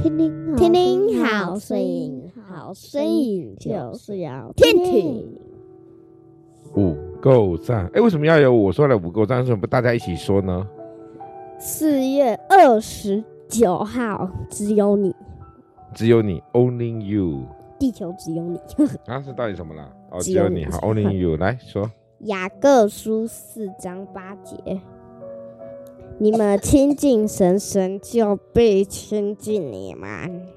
[0.00, 5.40] 听听听听好声音，好声音就是要听听。
[6.76, 7.90] 五够赞！
[7.92, 9.40] 哎，为什么要有我说的五够赞？
[9.40, 10.64] 为什么不大家一起说呢？
[11.58, 15.12] 四月二十九号，只有你，
[15.92, 17.42] 只有你，Only you。
[17.76, 18.60] 地球只有你。
[19.06, 19.90] 啊，是到底什么啦？
[20.10, 21.90] 哦，只有你，好，Only you，来说。
[22.20, 24.80] 雅各书四章八节。
[26.20, 30.08] 你们亲近神，神就必亲近你们。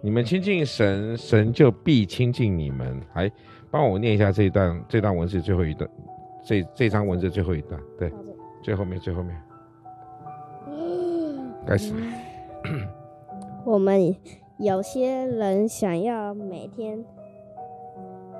[0.00, 2.98] 你们亲近神，神就必亲近你们。
[3.14, 3.30] 来，
[3.70, 5.90] 帮我念一下这一段，这段文字最后一段，
[6.42, 8.10] 这这张文字最后一段，对，
[8.62, 9.38] 最后面，最后面，
[11.66, 11.92] 开始。
[13.66, 14.16] 我们
[14.58, 17.04] 有些人想要每天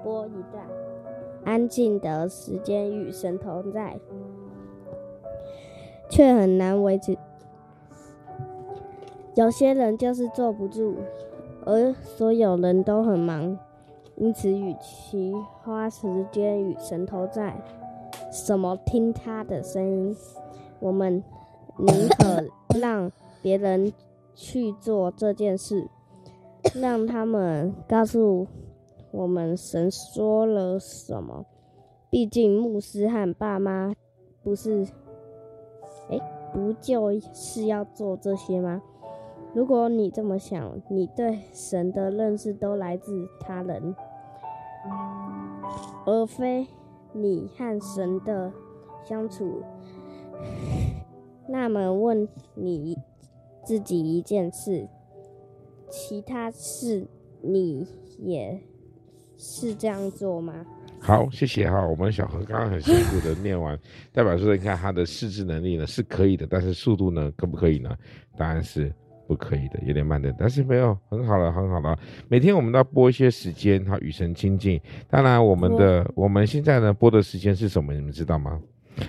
[0.02, 0.66] 播一段
[1.44, 4.00] 安静的时间与神同在。
[6.12, 7.16] 却很难维持。
[9.34, 10.94] 有些人就是坐不住，
[11.64, 13.58] 而所有人都很忙，
[14.16, 17.56] 因此与其花时间与神同在，
[18.30, 20.14] 什么听他的声音，
[20.80, 21.24] 我们
[21.78, 22.44] 宁可
[22.78, 23.90] 让别人
[24.34, 25.88] 去做这件事，
[26.74, 28.46] 让他们告诉
[29.12, 31.46] 我们神说了什么。
[32.10, 33.94] 毕竟牧师和爸妈
[34.42, 34.86] 不是。
[36.10, 36.18] 哎，
[36.52, 38.82] 不就是要做这些吗？
[39.54, 43.94] 如果你这么想，你对神的认识都来自他人，
[46.06, 46.66] 而非
[47.12, 48.50] 你和神的
[49.04, 49.62] 相处。
[51.46, 52.96] 那么问你
[53.62, 54.88] 自己一件事：
[55.90, 57.06] 其他事
[57.42, 57.86] 你
[58.18, 58.62] 也
[59.36, 60.64] 是这样做吗？
[61.04, 61.84] 好，谢谢哈。
[61.84, 63.76] 我们小何刚刚很辛苦的念完，
[64.14, 67.90] 代表说，你看他的识字能力呢是可以的，但是速度呢可不可以呢？
[68.38, 68.94] 答案是
[69.26, 70.32] 不可以的，有点慢的。
[70.38, 71.98] 但是没有，很好了，很好了。
[72.28, 74.80] 每天我们都要播一些时间哈，与神亲近。
[75.10, 77.92] 当然，我们的我们现在呢播的时间是什么？
[77.92, 78.60] 你们知道吗？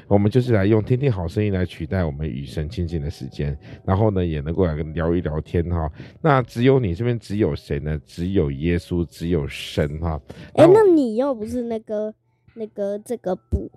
[0.07, 5.91] 我们就是来用听听好声音来取代我们与神亲近的时间，然后呢，也能够来跟聊一聊天哈。
[6.21, 7.99] 那只有你这边只有谁呢？
[8.05, 10.19] 只有耶稣，只有神哈。
[10.53, 12.13] 哎、欸，那你又不是那个
[12.53, 13.71] 那个这个部？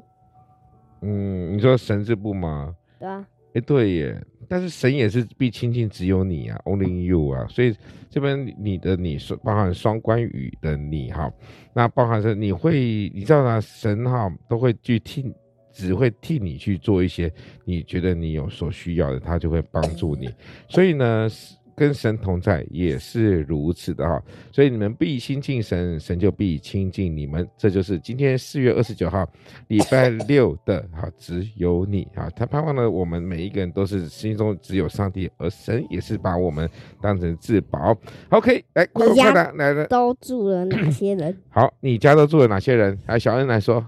[1.02, 2.74] 嗯，你说神这部吗？
[2.98, 3.26] 对啊。
[3.48, 4.26] 哎、欸，对耶。
[4.48, 7.46] 但是神也是必亲近，只有你啊，Only you 啊。
[7.48, 7.74] 所以
[8.08, 11.32] 这边你的你是包含双关语的你哈。
[11.74, 13.60] 那包含着你会，你知道吗？
[13.60, 15.34] 神哈都会去听。
[15.76, 17.30] 只会替你去做一些
[17.66, 20.26] 你觉得你有所需要的，他就会帮助你。
[20.70, 21.28] 所以呢，
[21.74, 24.22] 跟神同在也是如此的哈。
[24.50, 27.46] 所以你们必亲近神，神就必亲近你们。
[27.58, 29.30] 这就是今天四月二十九号
[29.68, 32.30] 礼拜六的哈，只有你哈。
[32.30, 36.66] 他盼望呢，我们每一个人都是心中只有上帝，而神也是把我们
[37.02, 37.94] 当成至宝。
[38.30, 41.36] OK，来快快的来了，都住了哪些人？
[41.50, 42.98] 好，你家都住了哪些人？
[43.06, 43.84] 来，小恩来说。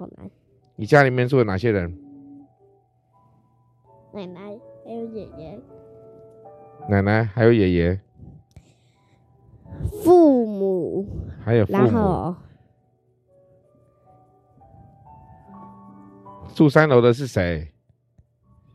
[0.80, 1.92] 你家里面住了哪些人？
[4.14, 4.40] 奶奶
[4.84, 5.60] 还有爷爷。
[6.88, 8.00] 奶奶还有爷爷。
[10.04, 11.04] 父母。
[11.44, 11.78] 还有父母。
[11.78, 12.36] 然后。
[16.54, 17.72] 住三楼的是谁？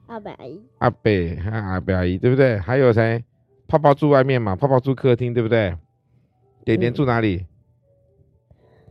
[0.07, 0.61] 阿伯阿姨。
[0.79, 1.09] 阿伯
[1.41, 2.59] 和阿伯阿姨对不对？
[2.59, 3.23] 还有谁？
[3.65, 4.57] 泡泡住外面嘛？
[4.57, 5.73] 泡泡住客厅对不对？
[6.65, 7.37] 点点住哪里？
[7.37, 7.47] 嗯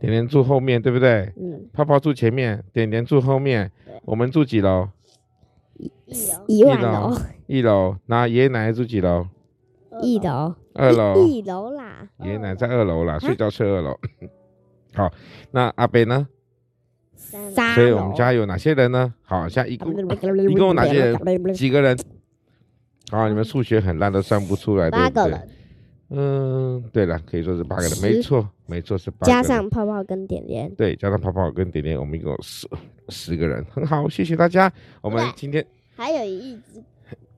[0.03, 1.31] 点点住后面，对不对？
[1.37, 1.65] 嗯。
[1.71, 3.71] 泡泡住前面，点点住后面。
[3.85, 3.93] 对。
[4.03, 4.89] 我们住几楼？
[5.77, 5.89] 一
[6.27, 6.45] 楼。
[6.47, 7.17] 一楼。
[7.47, 7.95] 一楼。
[8.07, 9.25] 那爷爷奶奶住几楼？
[10.01, 10.53] 一楼。
[10.73, 11.25] 二楼。
[11.25, 12.09] 一楼啦。
[12.19, 13.97] 爷爷奶奶在二楼啦，睡觉睡二楼。
[14.93, 15.09] 好，
[15.51, 16.27] 那阿北呢？
[17.15, 17.73] 三。
[17.73, 19.13] 所以我们家有哪些人呢？
[19.21, 21.53] 好，像一共一共有哪些人？
[21.53, 21.97] 几个人？
[23.09, 25.13] 好，你们数学很烂，都算不出来，对不对？
[25.13, 25.49] 八个人。
[26.15, 29.41] 嗯，对了，可以说是八个人，没错，没错是八个人。
[29.41, 32.67] 加上泡泡跟点点，对，加上泡泡跟点点，我们一共有十
[33.09, 34.71] 十个人，很好，谢谢大家。
[35.01, 35.65] 我们今天
[35.95, 36.83] 还有一只，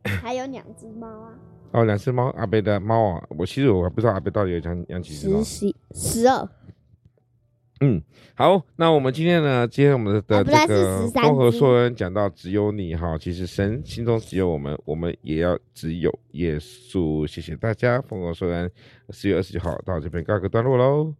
[0.03, 1.33] 还有两只猫啊。
[1.71, 5.41] 哦，两只猫，阿贝的猫啊，我其实我还不知道阿贝到底有养养几只猫。
[5.41, 6.47] 十十二。
[7.81, 8.01] 嗯，
[8.35, 9.67] 好，那我们今天呢？
[9.67, 17.27] 今天我们的这个丰禾硕恩讲到只有你哈，其实神心中只有我们，我们也要只有耶稣。
[17.27, 18.71] 谢谢大家，丰禾硕恩
[19.09, 21.13] 四月二十九号到这边告个段落喽。